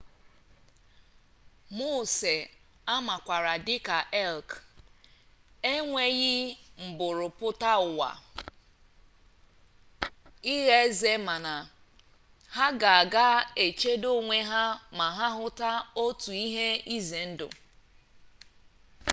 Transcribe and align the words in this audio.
moose 1.77 2.31
amakwara 2.95 3.53
dị 3.67 3.75
ka 3.87 3.97
elk 4.25 4.49
enweghị 5.73 6.33
mburu 6.85 7.27
pụta 7.39 7.71
ụwa 7.89 8.09
ịgha 10.53 10.75
eze 10.85 11.13
mana 11.27 11.53
ha 12.55 12.65
ga-aga 12.81 13.27
chedo 13.79 14.09
onwe 14.19 14.37
ha 14.49 14.63
ma 14.97 15.05
ha 15.17 15.27
hụta 15.37 15.69
otu 16.03 16.31
ihe 16.45 16.67
ize 16.95 17.21
ndụ 17.31 17.47